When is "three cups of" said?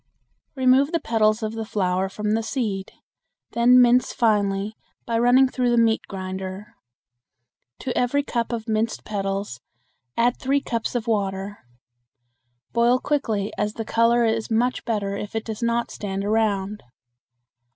10.39-11.05